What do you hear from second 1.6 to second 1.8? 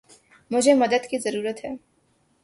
ہے۔